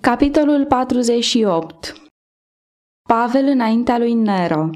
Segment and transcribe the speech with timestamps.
[0.00, 1.94] Capitolul 48
[3.08, 4.70] Pavel înaintea lui Nero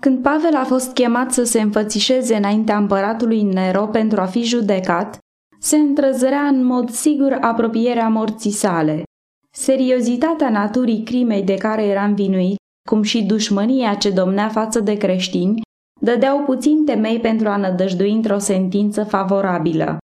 [0.00, 5.18] Când Pavel a fost chemat să se înfățișeze înaintea împăratului Nero pentru a fi judecat,
[5.60, 9.02] se întrăzărea în mod sigur apropierea morții sale.
[9.50, 12.56] Seriozitatea naturii crimei de care era învinuit,
[12.88, 15.60] cum și dușmânia ce domnea față de creștini,
[16.00, 19.98] dădeau puțin temei pentru a nădăjdui într-o sentință favorabilă.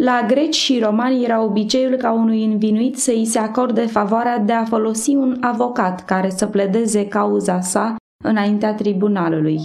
[0.00, 4.52] La greci și romani era obiceiul ca unui învinuit să îi se acorde favoarea de
[4.52, 9.60] a folosi un avocat care să pledeze cauza sa înaintea tribunalului.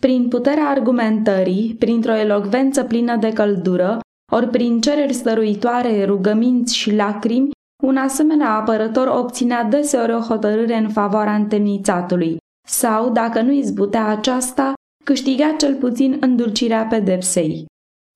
[0.00, 3.98] Prin puterea argumentării, printr-o elocvență plină de căldură,
[4.32, 7.50] ori prin cereri stăruitoare, rugăminți și lacrimi,
[7.82, 12.36] un asemenea apărător obținea deseori o hotărâre în favoarea întemnițatului,
[12.68, 14.72] sau, dacă nu izbutea aceasta,
[15.04, 17.66] câștiga cel puțin îndulcirea pedepsei.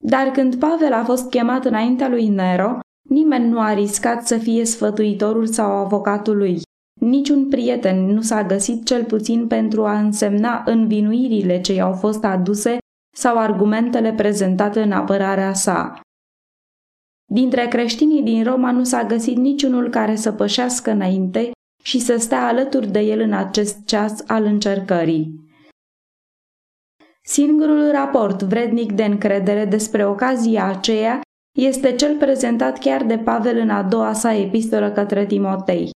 [0.05, 4.65] Dar când Pavel a fost chemat înaintea lui Nero, nimeni nu a riscat să fie
[4.65, 6.61] sfătuitorul sau avocatul lui.
[7.01, 12.77] Niciun prieten nu s-a găsit cel puțin pentru a însemna învinuirile ce i-au fost aduse
[13.15, 16.01] sau argumentele prezentate în apărarea sa.
[17.31, 21.51] Dintre creștinii din Roma nu s-a găsit niciunul care să pășească înainte
[21.83, 25.42] și să stea alături de el în acest ceas al încercării.
[27.27, 31.21] Singurul raport vrednic de încredere despre ocazia aceea
[31.57, 35.89] este cel prezentat chiar de Pavel în a doua sa epistolă către Timotei.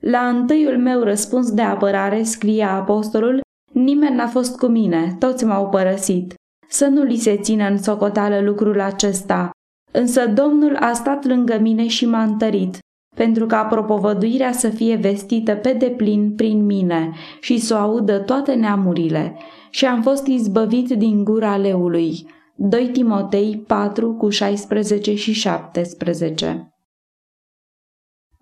[0.00, 3.40] La întâiul meu răspuns de apărare, scria apostolul,
[3.72, 6.34] nimeni n-a fost cu mine, toți m-au părăsit.
[6.68, 9.50] Să nu li se țină în socoteală lucrul acesta.
[9.92, 12.78] Însă Domnul a stat lângă mine și m-a întărit,
[13.18, 18.54] pentru ca propovăduirea să fie vestită pe deplin prin mine și să o audă toate
[18.54, 19.36] neamurile
[19.70, 22.26] și am fost izbăvit din gura leului.
[22.54, 26.72] 2 Timotei 4 cu 16 și 17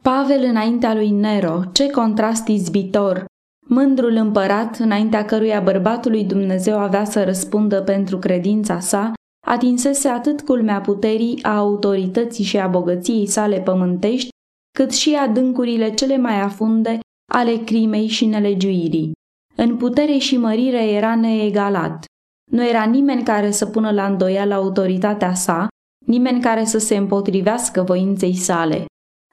[0.02, 3.24] Pavel înaintea lui Nero, ce contrast izbitor!
[3.68, 9.12] Mândrul împărat, înaintea căruia bărbatul lui Dumnezeu avea să răspundă pentru credința sa,
[9.46, 14.34] atinsese atât culmea puterii, a autorității și a bogăției sale pământești,
[14.76, 16.98] cât și adâncurile cele mai afunde
[17.32, 19.12] ale crimei și nelegiuirii.
[19.54, 22.04] În putere și mărire era neegalat.
[22.50, 25.68] Nu era nimeni care să pună la îndoială autoritatea sa,
[26.06, 28.84] nimeni care să se împotrivească voinței sale.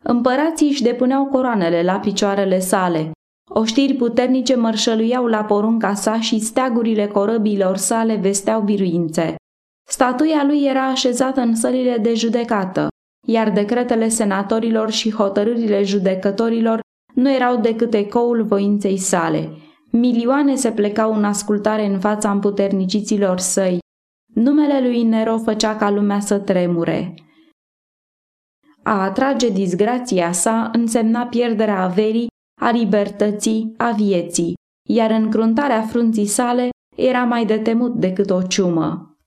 [0.04, 3.12] Împărații își depuneau coroanele la picioarele sale.
[3.50, 9.36] Oștiri puternice mărșăluiau la porunca sa și steagurile corăbilor sale vesteau biruințe.
[9.90, 12.88] Statuia lui era așezată în sălile de judecată,
[13.26, 16.80] iar decretele senatorilor și hotărârile judecătorilor
[17.14, 19.50] nu erau decât ecoul voinței sale.
[19.92, 23.80] Milioane se plecau în ascultare în fața împuterniciților săi.
[24.34, 27.14] Numele lui Nero făcea ca lumea să tremure.
[28.84, 32.28] A atrage disgrația sa însemna pierderea averii,
[32.62, 34.54] a libertății, a vieții,
[34.90, 39.18] iar încruntarea frunții sale era mai de temut decât o ciumă.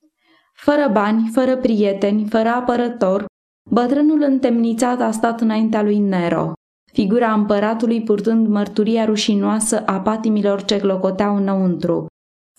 [0.55, 3.25] Fără bani, fără prieteni, fără apărător,
[3.71, 6.53] bătrânul întemnițat a stat înaintea lui Nero
[6.97, 12.07] figura împăratului purtând mărturia rușinoasă a patimilor ce clocoteau înăuntru.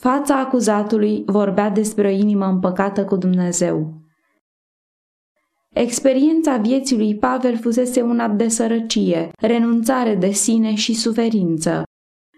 [0.02, 3.94] Fața acuzatului vorbea despre o inimă împăcată cu Dumnezeu.
[5.74, 11.84] Experiența vieții lui Pavel fusese una de sărăcie, renunțare de sine și suferință.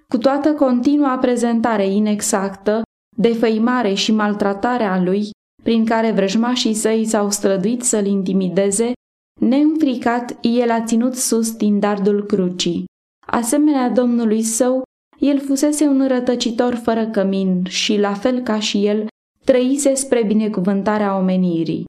[0.08, 2.82] Cu toată continua prezentare inexactă,
[3.18, 5.30] defăimare și maltratare a lui,
[5.64, 8.92] prin care vrăjmașii săi s-au străduit să-l intimideze,
[9.40, 12.86] Neînfricat, el a ținut sus din dardul crucii.
[13.28, 14.84] Asemenea Domnului său,
[15.20, 19.08] el fusese un rătăcitor fără cămin și, la fel ca și el,
[19.46, 21.86] trăise spre binecuvântarea omenirii.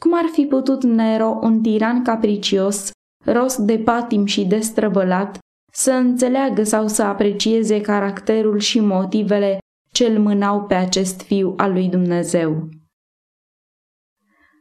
[0.00, 2.90] Cum ar fi putut Nero, un tiran capricios,
[3.24, 5.38] rost de patim și destrăbălat,
[5.72, 9.58] să înțeleagă sau să aprecieze caracterul și motivele
[9.92, 12.68] ce îl mânau pe acest fiu al lui Dumnezeu?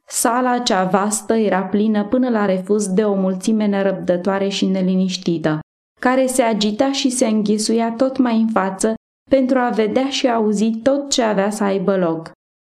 [0.09, 5.59] Sala cea vastă era plină până la refuz de o mulțime nerăbdătoare și neliniștită,
[5.99, 8.93] care se agita și se înghesuia tot mai în față
[9.29, 12.31] pentru a vedea și auzi tot ce avea să aibă loc.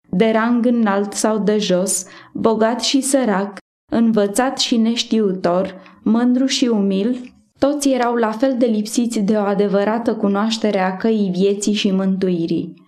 [0.08, 3.56] De rang înalt sau de jos, bogat și sărac,
[3.92, 10.14] învățat și neștiutor, mândru și umil, toți erau la fel de lipsiți de o adevărată
[10.14, 12.79] cunoaștere a căii vieții și mântuirii.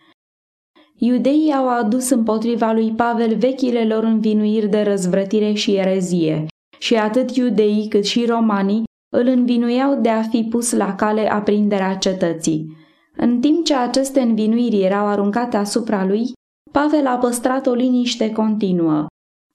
[1.04, 6.46] Iudeii au adus împotriva lui Pavel vechile lor învinuiri de răzvrătire și erezie,
[6.78, 8.82] și atât iudeii cât și romanii
[9.12, 12.76] îl învinuiau de a fi pus la cale aprinderea cetății.
[13.16, 16.32] În timp ce aceste învinuiri erau aruncate asupra lui,
[16.72, 19.06] Pavel a păstrat o liniște continuă.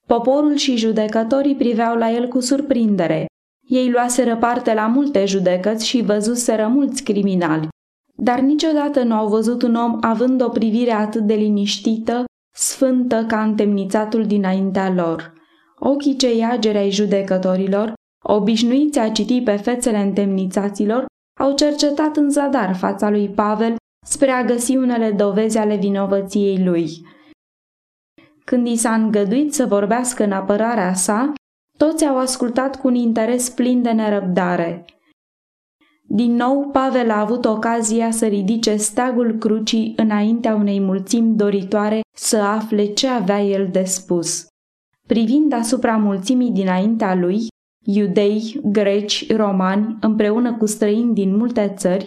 [0.07, 3.25] Poporul și judecătorii priveau la el cu surprindere.
[3.67, 7.67] Ei luaseră parte la multe judecăți și văzuseră mulți criminali,
[8.19, 12.23] dar niciodată nu au văzut un om având o privire atât de liniștită,
[12.55, 15.33] sfântă ca întemnițatul dinaintea lor.
[15.79, 17.93] Ochii cei ageri ai judecătorilor,
[18.23, 21.05] obișnuiți a citi pe fețele întemnițaților,
[21.39, 23.75] au cercetat în zadar fața lui Pavel
[24.05, 26.89] spre a găsi unele dovezi ale vinovăției lui.
[28.45, 31.33] Când i s-a îngăduit să vorbească în apărarea sa,
[31.77, 34.85] toți au ascultat cu un interes plin de nerăbdare.
[36.09, 42.37] Din nou, Pavel a avut ocazia să ridice steagul crucii înaintea unei mulțimi doritoare să
[42.37, 44.47] afle ce avea el de spus.
[45.07, 47.47] Privind asupra mulțimii dinaintea lui,
[47.85, 52.05] iudei, greci, romani, împreună cu străini din multe țări,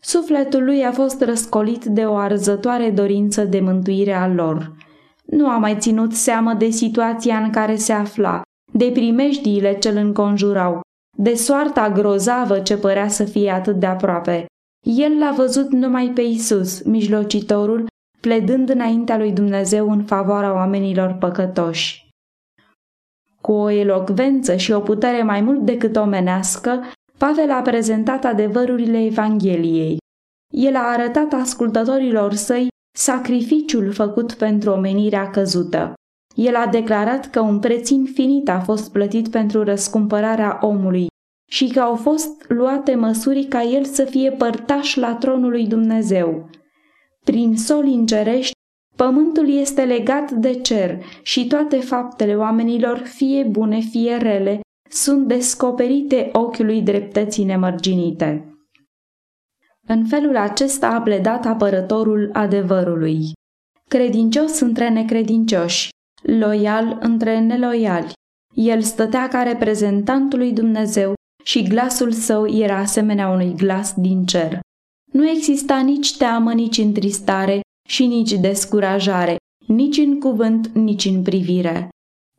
[0.00, 4.76] sufletul lui a fost răscolit de o arzătoare dorință de mântuire a lor.
[5.24, 8.42] Nu a mai ținut seamă de situația în care se afla,
[8.72, 10.80] de primejdiile ce îl înconjurau,
[11.22, 14.46] de soarta grozavă ce părea să fie atât de aproape.
[14.86, 17.86] El l-a văzut numai pe Isus, mijlocitorul,
[18.20, 22.08] pledând înaintea lui Dumnezeu în favoarea oamenilor păcătoși.
[23.40, 26.82] Cu o elocvență și o putere mai mult decât omenească,
[27.18, 29.98] Pavel a prezentat adevărurile Evangheliei.
[30.54, 32.68] El a arătat ascultătorilor săi
[32.98, 35.92] sacrificiul făcut pentru omenirea căzută.
[36.34, 41.08] El a declarat că un preț infinit a fost plătit pentru răscumpărarea omului
[41.52, 46.50] și că au fost luate măsuri ca el să fie părtaș la tronul lui Dumnezeu.
[47.24, 48.52] Prin soli îngerești,
[48.96, 54.60] pământul este legat de cer și toate faptele oamenilor, fie bune, fie rele,
[54.90, 58.54] sunt descoperite ochiului dreptății nemărginite.
[59.86, 63.32] În felul acesta a pledat apărătorul adevărului.
[63.88, 65.88] Credincios între necredincioși,
[66.22, 68.12] loial între neloiali.
[68.54, 74.60] El stătea ca reprezentantul lui Dumnezeu și glasul său era asemenea unui glas din cer.
[75.12, 81.88] Nu exista nici teamă, nici întristare și nici descurajare, nici în cuvânt, nici în privire.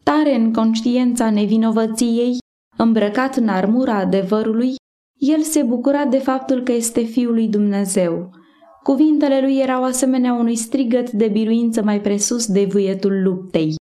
[0.04, 2.38] Tare în conștiința nevinovăției,
[2.78, 4.76] îmbrăcat în armura adevărului,
[5.20, 8.30] el se bucura de faptul că este Fiul lui Dumnezeu.
[8.84, 13.76] Cuvintele lui erau asemenea unui strigăt de biruință mai presus de vuietul luptei.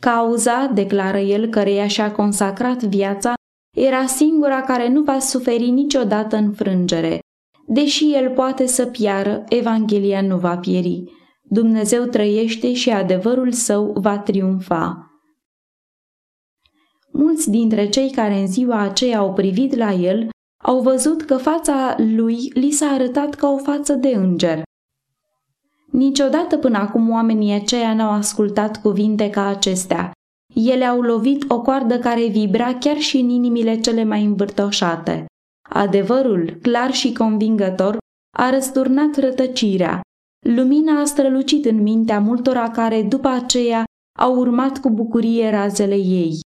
[0.00, 3.32] Cauza, declară el, căreia și-a consacrat viața,
[3.74, 7.18] era singura care nu va suferi niciodată înfrângere.
[7.66, 11.04] Deși el poate să piară, Evanghelia nu va pieri.
[11.42, 15.08] Dumnezeu trăiește și adevărul său va triumfa.
[17.12, 20.28] Mulți dintre cei care în ziua aceea au privit la el
[20.62, 24.62] au văzut că fața lui li s-a arătat ca o față de înger.
[25.90, 30.12] Niciodată până acum oamenii aceia n-au ascultat cuvinte ca acestea.
[30.54, 35.26] Ele au lovit o coardă care vibra chiar și în inimile cele mai învârtoșate.
[35.70, 37.96] Adevărul, clar și convingător,
[38.36, 40.00] a răsturnat rătăcirea.
[40.46, 43.84] Lumina a strălucit în mintea multora care, după aceea,
[44.18, 46.40] au urmat cu bucurie razele ei.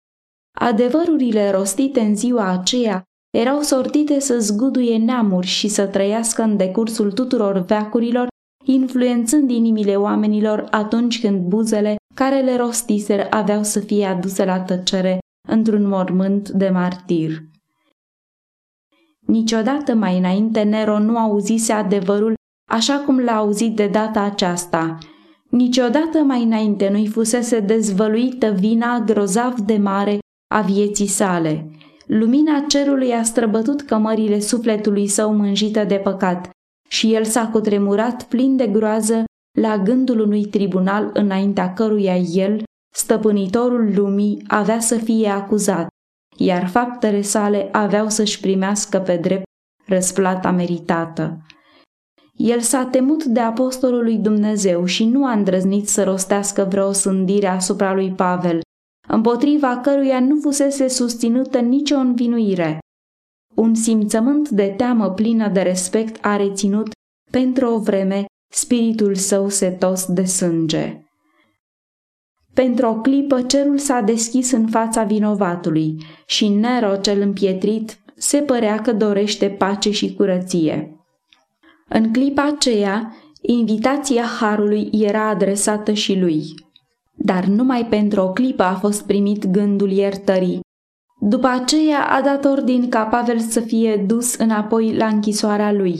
[0.59, 3.03] Adevărurile rostite în ziua aceea
[3.37, 8.27] erau sortite să zguduie neamuri și să trăiască în decursul tuturor veacurilor,
[8.65, 15.17] influențând inimile oamenilor atunci când buzele care le rostiseră aveau să fie aduse la tăcere
[15.47, 17.31] într-un mormânt de martir.
[19.19, 22.33] Niciodată mai înainte Nero nu auzise adevărul
[22.69, 24.97] așa cum l-a auzit de data aceasta.
[25.49, 30.19] Niciodată mai înainte nu-i fusese dezvăluită vina grozav de mare
[30.53, 31.69] a vieții sale.
[32.05, 36.49] Lumina cerului a străbătut cămările sufletului său mânjită de păcat
[36.89, 39.23] și el s-a cutremurat plin de groază
[39.61, 42.63] la gândul unui tribunal înaintea căruia el,
[42.95, 45.87] stăpânitorul lumii, avea să fie acuzat,
[46.37, 49.43] iar faptele sale aveau să-și primească pe drept
[49.85, 51.37] răsplata meritată.
[52.35, 57.47] El s-a temut de apostolul lui Dumnezeu și nu a îndrăznit să rostească vreo sândire
[57.47, 58.59] asupra lui Pavel,
[59.07, 62.79] împotriva căruia nu fusese susținută nicio învinuire.
[63.55, 66.87] Un simțământ de teamă plină de respect a reținut,
[67.31, 71.01] pentru o vreme, spiritul său setos de sânge.
[72.53, 78.81] Pentru o clipă cerul s-a deschis în fața vinovatului și Nero cel împietrit se părea
[78.81, 80.91] că dorește pace și curăție.
[81.89, 86.65] În clipa aceea, invitația Harului era adresată și lui
[87.17, 90.59] dar numai pentru o clipă a fost primit gândul iertării.
[91.19, 95.97] După aceea a dat ordin ca Pavel să fie dus înapoi la închisoarea lui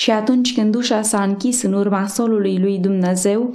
[0.00, 3.50] și atunci când ușa s-a închis în urma solului lui Dumnezeu,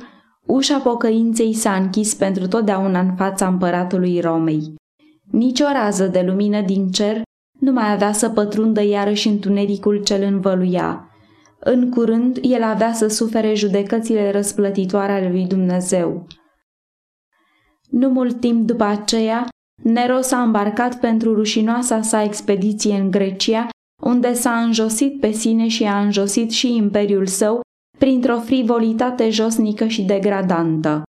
[0.46, 4.74] Ușa pocăinței s-a închis pentru totdeauna în fața împăratului Romei.
[5.32, 7.22] Nici o rază de lumină din cer
[7.60, 11.10] nu mai avea să pătrundă iarăși întunericul cel învăluia.
[11.60, 16.28] În curând, el avea să sufere judecățile răsplătitoare ale lui Dumnezeu.
[17.90, 19.48] Nu mult timp după aceea,
[19.84, 23.68] Nero s-a îmbarcat pentru rușinoasa sa expediție în Grecia,
[24.06, 27.62] unde s-a înjosit pe sine și a înjosit și imperiul său
[27.98, 31.04] printr-o frivolitate josnică și degradantă.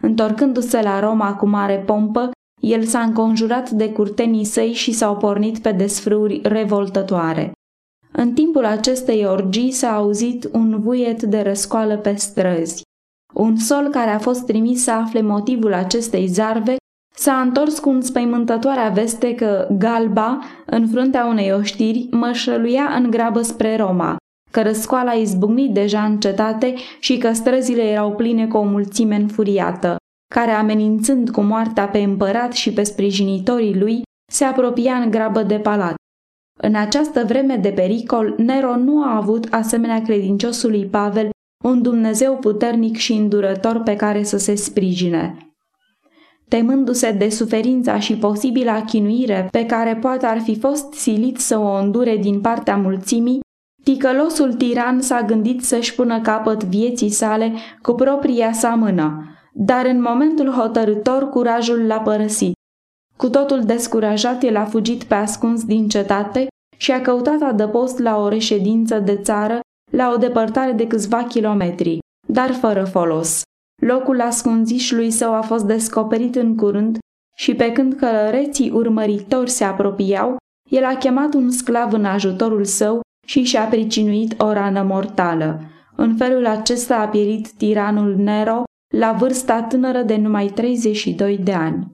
[0.00, 2.30] Întorcându-se la Roma cu mare pompă,
[2.60, 7.52] el s-a înconjurat de curtenii săi și s-au pornit pe desfrâuri revoltătoare.
[8.12, 12.82] În timpul acestei orgii s-a auzit un vuiet de răscoală pe străzi.
[13.34, 16.76] Un sol care a fost trimis să afle motivul acestei zarve
[17.14, 23.76] s-a întors cu înspăimântătoarea veste că Galba, în fruntea unei oștiri, mășăluia în grabă spre
[23.76, 24.16] Roma,
[24.50, 29.96] că răscoala izbucnit deja în cetate și că străzile erau pline cu o mulțime înfuriată,
[30.34, 34.02] care amenințând cu moartea pe împărat și pe sprijinitorii lui,
[34.32, 35.94] se apropia în grabă de palat.
[36.60, 41.30] În această vreme de pericol, Nero nu a avut, asemenea credinciosului Pavel,
[41.64, 45.51] un Dumnezeu puternic și îndurător pe care să se sprijine.
[46.52, 51.72] Temându-se de suferința și posibila chinuire pe care poate ar fi fost silit să o
[51.74, 53.40] îndure din partea mulțimii,
[53.82, 60.00] ticălosul tiran s-a gândit să-și pună capăt vieții sale cu propria sa mână, dar în
[60.00, 62.52] momentul hotărător curajul l-a părăsit.
[63.16, 68.16] Cu totul descurajat, el a fugit pe ascuns din cetate și a căutat adăpost la
[68.16, 69.60] o reședință de țară
[69.92, 73.42] la o depărtare de câțiva kilometri, dar fără folos.
[73.86, 76.98] Locul ascunzișului său a fost descoperit în curând
[77.36, 80.36] și pe când călăreții urmăritori se apropiau,
[80.70, 85.60] el a chemat un sclav în ajutorul său și și-a pricinuit o rană mortală.
[85.96, 88.62] În felul acesta a pierit tiranul Nero
[88.94, 91.92] la vârsta tânără de numai 32 de ani.